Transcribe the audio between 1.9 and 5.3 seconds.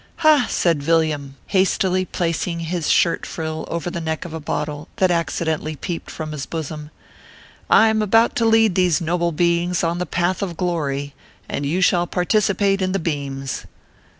placing his shirt frill over the neck of a bottle that